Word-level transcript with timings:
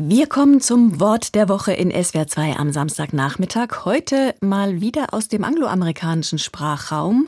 Wir 0.00 0.28
kommen 0.28 0.60
zum 0.60 1.00
Wort 1.00 1.34
der 1.34 1.48
Woche 1.48 1.72
in 1.72 1.90
SWR 1.90 2.28
2 2.28 2.54
am 2.54 2.72
Samstagnachmittag. 2.72 3.84
Heute 3.84 4.36
mal 4.40 4.80
wieder 4.80 5.12
aus 5.12 5.26
dem 5.26 5.42
angloamerikanischen 5.42 6.38
Sprachraum 6.38 7.26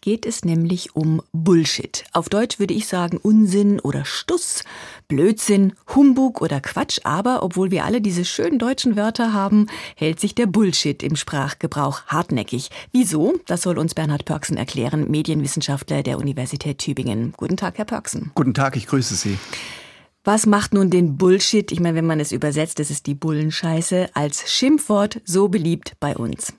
geht 0.00 0.26
es 0.26 0.44
nämlich 0.44 0.96
um 0.96 1.22
Bullshit. 1.30 2.02
Auf 2.12 2.28
Deutsch 2.28 2.58
würde 2.58 2.74
ich 2.74 2.88
sagen 2.88 3.18
Unsinn 3.18 3.78
oder 3.78 4.04
Stuss, 4.04 4.64
Blödsinn, 5.06 5.74
Humbug 5.94 6.42
oder 6.42 6.60
Quatsch. 6.60 6.98
Aber 7.04 7.44
obwohl 7.44 7.70
wir 7.70 7.84
alle 7.84 8.00
diese 8.00 8.24
schönen 8.24 8.58
deutschen 8.58 8.96
Wörter 8.96 9.32
haben, 9.32 9.68
hält 9.94 10.18
sich 10.18 10.34
der 10.34 10.46
Bullshit 10.46 11.04
im 11.04 11.14
Sprachgebrauch 11.14 12.02
hartnäckig. 12.08 12.70
Wieso? 12.90 13.34
Das 13.46 13.62
soll 13.62 13.78
uns 13.78 13.94
Bernhard 13.94 14.24
Pörksen 14.24 14.56
erklären, 14.56 15.08
Medienwissenschaftler 15.08 16.02
der 16.02 16.18
Universität 16.18 16.78
Tübingen. 16.78 17.32
Guten 17.36 17.56
Tag, 17.56 17.78
Herr 17.78 17.84
Pörksen. 17.84 18.32
Guten 18.34 18.54
Tag, 18.54 18.74
ich 18.74 18.88
grüße 18.88 19.14
Sie. 19.14 19.38
Was 20.30 20.44
macht 20.44 20.74
nun 20.74 20.90
den 20.90 21.16
Bullshit, 21.16 21.72
ich 21.72 21.80
meine, 21.80 21.94
wenn 21.94 22.04
man 22.04 22.20
es 22.20 22.32
übersetzt, 22.32 22.80
das 22.80 22.90
ist 22.90 23.06
die 23.06 23.14
Bullenscheiße, 23.14 24.10
als 24.12 24.52
Schimpfwort 24.52 25.22
so 25.24 25.48
beliebt 25.48 25.96
bei 26.00 26.14
uns? 26.14 26.52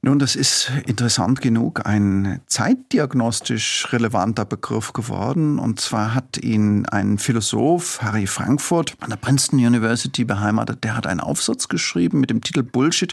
Nun, 0.00 0.20
das 0.20 0.36
ist 0.36 0.70
interessant 0.86 1.40
genug 1.40 1.84
ein 1.84 2.40
zeitdiagnostisch 2.46 3.88
relevanter 3.90 4.44
Begriff 4.44 4.92
geworden. 4.92 5.58
Und 5.58 5.80
zwar 5.80 6.14
hat 6.14 6.38
ihn 6.38 6.86
ein 6.86 7.18
Philosoph, 7.18 8.00
Harry 8.00 8.28
Frankfurt, 8.28 8.94
an 9.00 9.10
der 9.10 9.16
Princeton 9.16 9.58
University 9.58 10.24
beheimatet, 10.24 10.84
der 10.84 10.96
hat 10.96 11.08
einen 11.08 11.18
Aufsatz 11.18 11.66
geschrieben 11.66 12.20
mit 12.20 12.30
dem 12.30 12.42
Titel 12.42 12.62
Bullshit. 12.62 13.12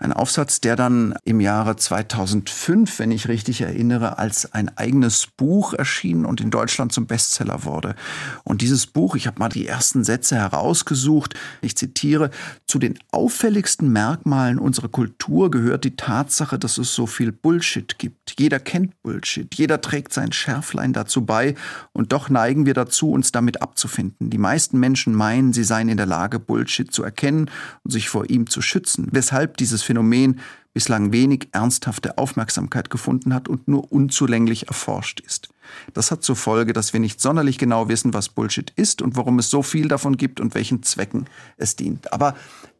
Ein 0.00 0.12
Aufsatz, 0.12 0.60
der 0.60 0.74
dann 0.74 1.14
im 1.22 1.40
Jahre 1.40 1.76
2005, 1.76 2.98
wenn 2.98 3.12
ich 3.12 3.28
richtig 3.28 3.60
erinnere, 3.60 4.18
als 4.18 4.52
ein 4.52 4.76
eigenes 4.76 5.28
Buch 5.28 5.74
erschien 5.74 6.24
und 6.24 6.40
in 6.40 6.50
Deutschland 6.50 6.92
zum 6.92 7.06
Bestseller 7.06 7.62
wurde. 7.62 7.94
Und 8.42 8.62
dieses 8.62 8.88
Buch, 8.88 9.14
ich 9.14 9.28
habe 9.28 9.38
mal 9.38 9.48
die 9.48 9.68
ersten 9.68 10.02
Sätze 10.02 10.34
herausgesucht, 10.34 11.34
ich 11.60 11.76
zitiere, 11.76 12.30
zu 12.66 12.80
den 12.80 12.98
auffälligsten 13.12 13.92
Merkmalen 13.92 14.58
unserer 14.58 14.88
Kultur 14.88 15.52
gehört 15.52 15.84
die 15.84 15.94
Tat, 15.94 16.15
Tatsache, 16.16 16.58
dass 16.58 16.78
es 16.78 16.94
so 16.94 17.06
viel 17.06 17.30
Bullshit 17.30 17.98
gibt. 17.98 18.36
Jeder 18.38 18.58
kennt 18.58 19.02
Bullshit, 19.02 19.54
jeder 19.54 19.82
trägt 19.82 20.14
sein 20.14 20.32
Schärflein 20.32 20.94
dazu 20.94 21.26
bei 21.26 21.54
und 21.92 22.10
doch 22.10 22.30
neigen 22.30 22.64
wir 22.64 22.72
dazu, 22.72 23.10
uns 23.10 23.32
damit 23.32 23.60
abzufinden. 23.60 24.30
Die 24.30 24.38
meisten 24.38 24.78
Menschen 24.78 25.14
meinen, 25.14 25.52
sie 25.52 25.62
seien 25.62 25.90
in 25.90 25.98
der 25.98 26.06
Lage, 26.06 26.38
Bullshit 26.38 26.90
zu 26.90 27.02
erkennen 27.02 27.50
und 27.84 27.90
sich 27.90 28.08
vor 28.08 28.30
ihm 28.30 28.46
zu 28.46 28.62
schützen, 28.62 29.08
weshalb 29.10 29.58
dieses 29.58 29.82
Phänomen 29.82 30.40
bislang 30.72 31.12
wenig 31.12 31.48
ernsthafte 31.52 32.16
Aufmerksamkeit 32.16 32.88
gefunden 32.88 33.34
hat 33.34 33.46
und 33.46 33.68
nur 33.68 33.92
unzulänglich 33.92 34.68
erforscht 34.68 35.20
ist. 35.20 35.50
Das 35.92 36.10
hat 36.10 36.22
zur 36.22 36.36
Folge, 36.36 36.72
dass 36.72 36.94
wir 36.94 37.00
nicht 37.00 37.20
sonderlich 37.20 37.58
genau 37.58 37.88
wissen, 37.88 38.14
was 38.14 38.30
Bullshit 38.30 38.72
ist 38.76 39.02
und 39.02 39.16
warum 39.16 39.38
es 39.38 39.50
so 39.50 39.62
viel 39.62 39.88
davon 39.88 40.16
gibt 40.16 40.40
und 40.40 40.54
welchen 40.54 40.82
Zwecken 40.82 41.26
es 41.58 41.76
dient. 41.76 42.10
Aber 42.12 42.36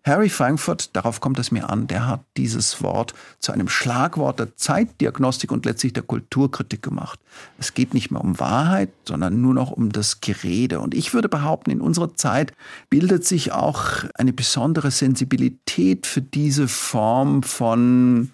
Harry 0.06 0.28
Frankfurt, 0.28 0.94
darauf 0.94 1.20
kommt 1.20 1.40
es 1.40 1.50
mir 1.50 1.68
an, 1.68 1.88
der 1.88 2.06
hat 2.06 2.24
dieses 2.36 2.80
Wort 2.80 3.12
zu 3.40 3.50
einem 3.50 3.68
Schlagwort 3.68 4.38
der 4.38 4.56
Zeitdiagnostik 4.56 5.50
und 5.50 5.66
letztlich 5.66 5.94
der 5.94 6.04
Kulturkritik 6.04 6.80
gemacht. 6.80 7.18
Es 7.58 7.74
geht 7.74 7.92
nicht 7.92 8.12
mehr 8.12 8.20
um 8.20 8.38
Wahrheit, 8.38 8.90
sondern 9.04 9.40
nur 9.40 9.52
noch 9.52 9.72
um 9.72 9.90
das 9.90 10.20
Gerede. 10.20 10.78
Und 10.78 10.94
ich 10.94 11.12
würde 11.12 11.28
behaupten, 11.28 11.72
in 11.72 11.80
unserer 11.80 12.14
Zeit 12.14 12.52
bildet 12.88 13.24
sich 13.24 13.50
auch 13.50 14.04
eine 14.14 14.32
besondere 14.32 14.92
Sensibilität 14.92 16.06
für 16.06 16.22
diese 16.22 16.68
Form 16.68 17.42
von 17.42 18.30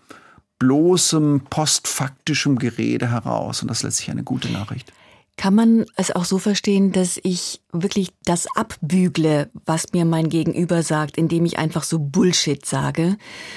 bloßem 0.58 1.40
postfaktischem 1.48 2.58
Gerede 2.58 3.10
heraus. 3.10 3.62
Und 3.62 3.68
das 3.68 3.78
ist 3.78 3.84
letztlich 3.84 4.10
eine 4.10 4.24
gute 4.24 4.52
Nachricht. 4.52 4.92
Kann 5.42 5.56
man 5.56 5.86
es 5.96 6.12
auch 6.12 6.24
so 6.24 6.38
verstehen, 6.38 6.92
dass 6.92 7.18
ich 7.20 7.62
wirklich 7.72 8.12
das 8.24 8.46
abbügle, 8.54 9.50
was 9.66 9.92
mir 9.92 10.04
mein 10.04 10.28
Gegenüber 10.28 10.84
sagt, 10.84 11.18
indem 11.18 11.44
ich 11.44 11.58
einfach 11.58 11.82
so 11.82 11.98
Bullshit 11.98 12.64
sage? 12.64 13.16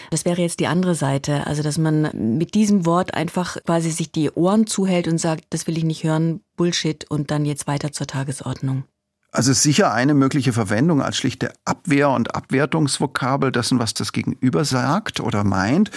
Das 0.10 0.26
wäre 0.26 0.42
jetzt 0.42 0.60
die 0.60 0.66
andere 0.66 0.96
Seite. 0.96 1.46
Also, 1.46 1.62
dass 1.62 1.78
man 1.78 2.10
mit 2.40 2.56
diesem 2.56 2.88
Wort 2.88 3.14
einfach 3.14 3.58
quasi 3.68 3.92
sich 3.92 4.12
die 4.12 4.32
Ohren 4.32 4.66
zuhält 4.66 5.08
und 5.08 5.20
sagt, 5.20 5.44
das 5.52 5.68
will 5.68 5.78
ich 5.78 5.84
nicht 5.84 6.04
hören, 6.04 6.42
Bullshit 6.58 7.06
und 7.12 7.30
dann 7.30 7.46
jetzt 7.46 7.68
weiter 7.68 7.92
zur 7.92 8.08
Tagesordnung. 8.08 8.86
Also 9.32 9.54
sicher 9.54 9.94
eine 9.94 10.16
mögliche 10.16 10.54
Verwendung 10.54 11.04
als 11.04 11.18
schlichte 11.18 11.54
Abwehr- 11.66 12.16
und 12.16 12.34
Abwertungsvokabel 12.34 13.52
dessen, 13.52 13.78
was 13.78 13.94
das 13.94 14.12
Gegenüber 14.12 14.66
sagt 14.66 15.20
oder 15.20 15.44
meint. 15.44 15.92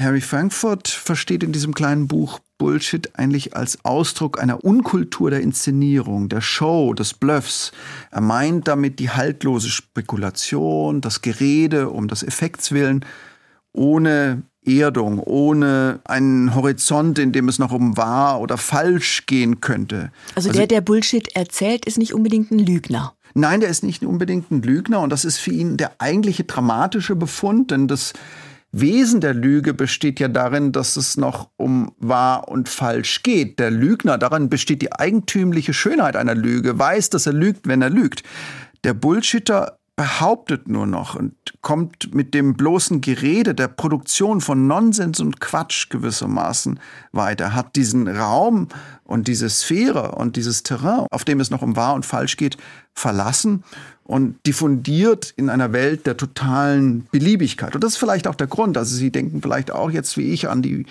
Harry 0.00 0.20
Frankfurt 0.20 0.88
versteht 0.88 1.42
in 1.42 1.52
diesem 1.52 1.74
kleinen 1.74 2.08
Buch 2.08 2.38
Bullshit 2.64 3.10
eigentlich 3.18 3.54
als 3.54 3.84
Ausdruck 3.84 4.40
einer 4.40 4.64
Unkultur 4.64 5.28
der 5.28 5.42
Inszenierung, 5.42 6.30
der 6.30 6.40
Show, 6.40 6.94
des 6.94 7.12
Bluffs. 7.12 7.72
Er 8.10 8.22
meint 8.22 8.68
damit 8.68 9.00
die 9.00 9.10
haltlose 9.10 9.68
Spekulation, 9.68 11.02
das 11.02 11.20
Gerede 11.20 11.90
um 11.90 12.08
des 12.08 12.22
Effekts 12.22 12.72
willen, 12.72 13.04
ohne 13.74 14.44
Erdung, 14.64 15.18
ohne 15.18 16.00
einen 16.04 16.54
Horizont, 16.54 17.18
in 17.18 17.32
dem 17.32 17.50
es 17.50 17.58
noch 17.58 17.70
um 17.70 17.98
wahr 17.98 18.40
oder 18.40 18.56
falsch 18.56 19.26
gehen 19.26 19.60
könnte. 19.60 20.10
Also, 20.34 20.48
also 20.48 20.58
der, 20.60 20.66
der 20.66 20.80
Bullshit 20.80 21.36
erzählt, 21.36 21.84
ist 21.84 21.98
nicht 21.98 22.14
unbedingt 22.14 22.50
ein 22.50 22.60
Lügner. 22.60 23.12
Nein, 23.34 23.60
der 23.60 23.68
ist 23.68 23.84
nicht 23.84 24.02
unbedingt 24.06 24.50
ein 24.50 24.62
Lügner 24.62 25.00
und 25.00 25.10
das 25.10 25.26
ist 25.26 25.36
für 25.36 25.50
ihn 25.50 25.76
der 25.76 25.96
eigentliche 25.98 26.44
dramatische 26.44 27.14
Befund, 27.14 27.72
denn 27.72 27.88
das 27.88 28.14
Wesen 28.80 29.20
der 29.20 29.34
Lüge 29.34 29.74
besteht 29.74 30.20
ja 30.20 30.28
darin, 30.28 30.72
dass 30.72 30.96
es 30.96 31.16
noch 31.16 31.50
um 31.56 31.92
wahr 31.98 32.48
und 32.48 32.68
falsch 32.68 33.22
geht. 33.22 33.58
Der 33.58 33.70
Lügner, 33.70 34.18
darin 34.18 34.48
besteht 34.48 34.82
die 34.82 34.92
eigentümliche 34.92 35.72
Schönheit 35.72 36.16
einer 36.16 36.34
Lüge, 36.34 36.78
weiß, 36.78 37.10
dass 37.10 37.26
er 37.26 37.32
lügt, 37.32 37.68
wenn 37.68 37.82
er 37.82 37.90
lügt. 37.90 38.22
Der 38.82 38.94
Bullshitter 38.94 39.78
behauptet 39.96 40.68
nur 40.68 40.86
noch 40.86 41.14
und 41.14 41.34
kommt 41.60 42.14
mit 42.14 42.34
dem 42.34 42.54
bloßen 42.54 43.00
Gerede 43.00 43.54
der 43.54 43.68
Produktion 43.68 44.40
von 44.40 44.66
Nonsens 44.66 45.20
und 45.20 45.40
Quatsch 45.40 45.88
gewissermaßen 45.88 46.80
weiter, 47.12 47.54
hat 47.54 47.76
diesen 47.76 48.08
Raum 48.08 48.68
und 49.04 49.28
diese 49.28 49.48
Sphäre 49.48 50.12
und 50.12 50.34
dieses 50.34 50.64
Terrain, 50.64 51.06
auf 51.10 51.24
dem 51.24 51.38
es 51.38 51.50
noch 51.50 51.62
um 51.62 51.76
wahr 51.76 51.94
und 51.94 52.04
falsch 52.04 52.36
geht, 52.36 52.56
verlassen 52.92 53.62
und 54.02 54.44
diffundiert 54.46 55.32
in 55.36 55.48
einer 55.48 55.72
Welt 55.72 56.06
der 56.06 56.16
totalen 56.16 57.06
Beliebigkeit. 57.12 57.74
Und 57.74 57.84
das 57.84 57.92
ist 57.92 57.98
vielleicht 57.98 58.26
auch 58.26 58.34
der 58.34 58.48
Grund. 58.48 58.76
Also 58.76 58.96
Sie 58.96 59.12
denken 59.12 59.42
vielleicht 59.42 59.70
auch 59.70 59.90
jetzt 59.90 60.16
wie 60.16 60.32
ich 60.32 60.48
an 60.48 60.60
die 60.60 60.86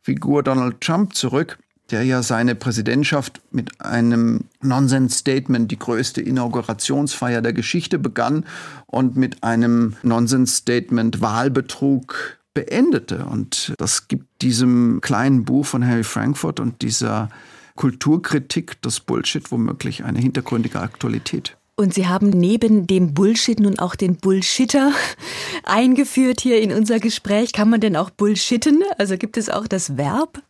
Figur 0.00 0.42
Donald 0.42 0.80
Trump 0.80 1.14
zurück 1.14 1.58
der 1.90 2.02
ja 2.04 2.22
seine 2.22 2.54
Präsidentschaft 2.54 3.40
mit 3.50 3.80
einem 3.80 4.44
Nonsens-Statement, 4.62 5.70
die 5.70 5.78
größte 5.78 6.20
Inaugurationsfeier 6.20 7.42
der 7.42 7.52
Geschichte 7.52 7.98
begann 7.98 8.46
und 8.86 9.16
mit 9.16 9.42
einem 9.42 9.96
Nonsens-Statement 10.02 11.20
Wahlbetrug 11.20 12.38
beendete. 12.54 13.26
Und 13.26 13.74
das 13.78 14.08
gibt 14.08 14.42
diesem 14.42 15.00
kleinen 15.00 15.44
Buch 15.44 15.66
von 15.66 15.86
Harry 15.86 16.04
Frankfurt 16.04 16.60
und 16.60 16.82
dieser 16.82 17.28
Kulturkritik 17.76 18.80
des 18.82 19.00
Bullshit 19.00 19.50
womöglich 19.50 20.04
eine 20.04 20.20
hintergründige 20.20 20.80
Aktualität. 20.80 21.56
Und 21.76 21.92
Sie 21.92 22.06
haben 22.06 22.30
neben 22.30 22.86
dem 22.86 23.14
Bullshit 23.14 23.58
nun 23.58 23.80
auch 23.80 23.96
den 23.96 24.16
Bullshitter 24.16 24.92
eingeführt 25.64 26.40
hier 26.40 26.60
in 26.60 26.72
unser 26.72 27.00
Gespräch. 27.00 27.52
Kann 27.52 27.68
man 27.68 27.80
denn 27.80 27.96
auch 27.96 28.10
bullshitten? 28.10 28.84
Also 28.96 29.16
gibt 29.16 29.36
es 29.36 29.50
auch 29.50 29.66
das 29.66 29.96
Verb? 29.96 30.40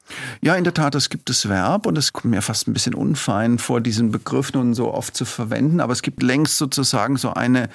Ja, 0.42 0.54
in 0.54 0.64
der 0.64 0.74
Tat, 0.74 0.94
es 0.94 1.08
gibt 1.08 1.30
das 1.30 1.48
Verb 1.48 1.86
und 1.86 1.96
es 1.96 2.12
kommt 2.12 2.26
mir 2.26 2.42
fast 2.42 2.68
ein 2.68 2.74
bisschen 2.74 2.94
unfein 2.94 3.58
vor, 3.58 3.80
diesen 3.80 4.10
Begriff 4.10 4.52
nun 4.52 4.74
so 4.74 4.92
oft 4.92 5.16
zu 5.16 5.24
verwenden. 5.24 5.80
Aber 5.80 5.94
es 5.94 6.02
gibt 6.02 6.22
längst 6.22 6.58
sozusagen 6.58 7.16
so 7.16 7.32
eine 7.32 7.70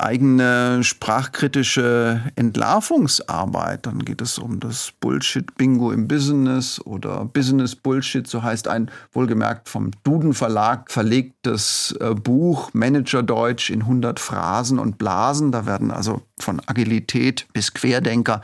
eigene 0.00 0.82
sprachkritische 0.82 2.22
Entlarvungsarbeit. 2.36 3.86
Dann 3.86 4.04
geht 4.04 4.20
es 4.20 4.38
um 4.38 4.60
das 4.60 4.92
Bullshit-Bingo 5.00 5.92
im 5.92 6.08
Business 6.08 6.80
oder 6.84 7.24
Business 7.24 7.76
Bullshit, 7.76 8.26
so 8.26 8.42
heißt 8.42 8.68
ein 8.68 8.90
wohlgemerkt 9.12 9.68
vom 9.68 9.90
Duden 10.02 10.34
Verlag 10.34 10.90
verlegtes 10.90 11.96
äh, 12.00 12.14
Buch 12.14 12.70
Managerdeutsch 12.72 13.70
in 13.70 13.82
100 13.82 14.18
Phrasen 14.18 14.78
und 14.78 14.98
Blasen. 14.98 15.52
Da 15.52 15.66
werden 15.66 15.90
also 15.90 16.22
von 16.38 16.60
Agilität 16.66 17.46
bis 17.52 17.74
Querdenker 17.74 18.42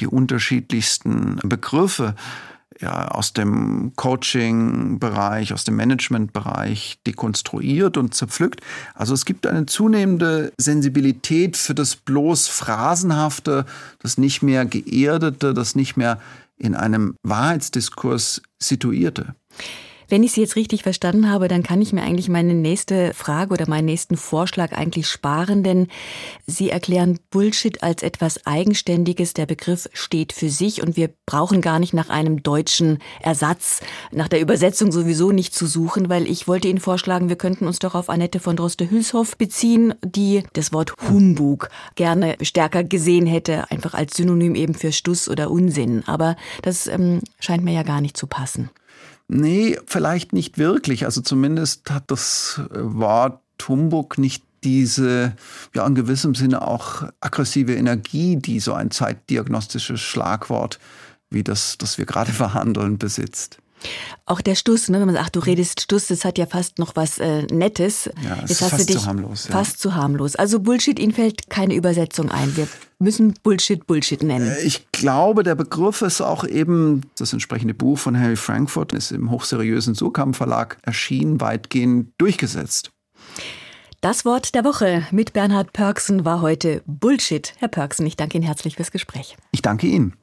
die 0.00 0.06
unterschiedlichsten 0.06 1.40
Begriffe 1.42 2.14
ja, 2.82 3.08
aus 3.08 3.32
dem 3.32 3.92
Coaching-Bereich, 3.96 5.54
aus 5.54 5.64
dem 5.64 5.76
Management-Bereich 5.76 6.98
dekonstruiert 7.06 7.96
und 7.96 8.14
zerpflückt. 8.14 8.60
Also 8.94 9.14
es 9.14 9.24
gibt 9.24 9.46
eine 9.46 9.66
zunehmende 9.66 10.52
Sensibilität 10.58 11.56
für 11.56 11.74
das 11.74 11.96
bloß 11.96 12.48
Phrasenhafte, 12.48 13.64
das 14.00 14.18
nicht 14.18 14.42
mehr 14.42 14.64
geerdete, 14.66 15.54
das 15.54 15.76
nicht 15.76 15.96
mehr 15.96 16.18
in 16.58 16.74
einem 16.74 17.14
Wahrheitsdiskurs 17.22 18.42
situierte. 18.58 19.34
Wenn 20.12 20.24
ich 20.24 20.32
Sie 20.32 20.42
jetzt 20.42 20.56
richtig 20.56 20.82
verstanden 20.82 21.30
habe, 21.30 21.48
dann 21.48 21.62
kann 21.62 21.80
ich 21.80 21.94
mir 21.94 22.02
eigentlich 22.02 22.28
meine 22.28 22.52
nächste 22.52 23.14
Frage 23.14 23.54
oder 23.54 23.66
meinen 23.66 23.86
nächsten 23.86 24.18
Vorschlag 24.18 24.72
eigentlich 24.72 25.08
sparen, 25.08 25.62
denn 25.62 25.88
Sie 26.46 26.68
erklären 26.68 27.18
Bullshit 27.30 27.82
als 27.82 28.02
etwas 28.02 28.46
Eigenständiges. 28.46 29.32
Der 29.32 29.46
Begriff 29.46 29.88
steht 29.94 30.34
für 30.34 30.50
sich 30.50 30.82
und 30.82 30.98
wir 30.98 31.08
brauchen 31.24 31.62
gar 31.62 31.78
nicht 31.78 31.94
nach 31.94 32.10
einem 32.10 32.42
deutschen 32.42 32.98
Ersatz, 33.22 33.80
nach 34.10 34.28
der 34.28 34.42
Übersetzung 34.42 34.92
sowieso 34.92 35.32
nicht 35.32 35.54
zu 35.54 35.66
suchen, 35.66 36.10
weil 36.10 36.28
ich 36.28 36.46
wollte 36.46 36.68
Ihnen 36.68 36.80
vorschlagen, 36.80 37.30
wir 37.30 37.36
könnten 37.36 37.66
uns 37.66 37.78
doch 37.78 37.94
auf 37.94 38.10
Annette 38.10 38.38
von 38.38 38.54
Droste-Hülshoff 38.54 39.38
beziehen, 39.38 39.94
die 40.04 40.42
das 40.52 40.74
Wort 40.74 40.92
Humbug 41.08 41.70
gerne 41.94 42.36
stärker 42.42 42.84
gesehen 42.84 43.24
hätte, 43.24 43.70
einfach 43.70 43.94
als 43.94 44.14
Synonym 44.14 44.56
eben 44.56 44.74
für 44.74 44.92
Stuss 44.92 45.26
oder 45.30 45.50
Unsinn. 45.50 46.02
Aber 46.06 46.36
das 46.60 46.86
ähm, 46.86 47.22
scheint 47.40 47.64
mir 47.64 47.72
ja 47.72 47.82
gar 47.82 48.02
nicht 48.02 48.18
zu 48.18 48.26
passen. 48.26 48.68
Nee, 49.28 49.78
vielleicht 49.86 50.32
nicht 50.32 50.58
wirklich. 50.58 51.04
Also 51.04 51.20
zumindest 51.20 51.90
hat 51.90 52.10
das 52.10 52.60
Wort 52.70 53.40
Humbug 53.66 54.18
nicht 54.18 54.44
diese, 54.64 55.34
ja, 55.74 55.86
in 55.86 55.94
gewissem 55.94 56.34
Sinne 56.34 56.62
auch 56.62 57.04
aggressive 57.20 57.74
Energie, 57.74 58.36
die 58.36 58.60
so 58.60 58.74
ein 58.74 58.90
zeitdiagnostisches 58.90 60.00
Schlagwort 60.00 60.78
wie 61.30 61.42
das, 61.42 61.78
das 61.78 61.98
wir 61.98 62.06
gerade 62.06 62.32
verhandeln, 62.32 62.98
besitzt. 62.98 63.58
Auch 64.26 64.40
der 64.40 64.54
Stuss, 64.54 64.88
ne, 64.88 65.00
wenn 65.00 65.06
man 65.06 65.16
sagt, 65.16 65.36
du 65.36 65.40
redest 65.40 65.80
Stuss, 65.80 66.06
das 66.06 66.24
hat 66.24 66.38
ja 66.38 66.46
fast 66.46 66.78
noch 66.78 66.96
was 66.96 67.18
äh, 67.18 67.42
Nettes. 67.42 68.10
Ja, 68.22 68.34
es 68.44 68.50
Jetzt 68.50 68.62
ist 68.62 68.70
fast 68.70 68.92
zu 68.92 69.06
harmlos. 69.06 69.48
Ja. 69.48 69.52
Fast 69.52 69.80
zu 69.80 69.94
harmlos. 69.94 70.36
Also 70.36 70.60
Bullshit, 70.60 70.98
Ihnen 70.98 71.12
fällt 71.12 71.50
keine 71.50 71.74
Übersetzung 71.74 72.30
ein. 72.30 72.56
Wir 72.56 72.68
müssen 72.98 73.34
Bullshit 73.42 73.86
Bullshit 73.86 74.22
nennen. 74.22 74.50
Äh, 74.50 74.62
ich 74.62 74.90
glaube, 74.92 75.42
der 75.42 75.54
Begriff 75.54 76.02
ist 76.02 76.20
auch 76.20 76.44
eben, 76.44 77.02
das 77.16 77.32
entsprechende 77.32 77.74
Buch 77.74 77.98
von 77.98 78.18
Harry 78.18 78.36
Frankfurt 78.36 78.92
ist 78.92 79.10
im 79.10 79.30
hochseriösen 79.30 79.94
Surkamp 79.94 80.36
Verlag 80.36 80.78
erschienen, 80.82 81.40
weitgehend 81.40 82.12
durchgesetzt. 82.18 82.90
Das 84.00 84.24
Wort 84.24 84.54
der 84.56 84.64
Woche 84.64 85.06
mit 85.12 85.32
Bernhard 85.32 85.72
Pörksen 85.72 86.24
war 86.24 86.40
heute 86.40 86.82
Bullshit. 86.86 87.54
Herr 87.58 87.68
Pörksen, 87.68 88.04
ich 88.04 88.16
danke 88.16 88.36
Ihnen 88.36 88.46
herzlich 88.46 88.76
fürs 88.76 88.90
Gespräch. 88.90 89.36
Ich 89.52 89.62
danke 89.62 89.86
Ihnen. 89.86 90.14